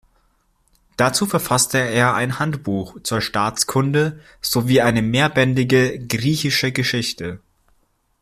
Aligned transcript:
Dazu 0.97 1.27
verfasste 1.27 1.77
er 1.77 2.15
ein 2.15 2.39
Handbuch 2.39 2.97
zur 3.03 3.21
Staatskunde 3.21 4.19
sowie 4.41 4.81
eine 4.81 5.03
mehrbändige 5.03 5.99
"Griechische 6.07 6.71
Geschichte". 6.71 7.39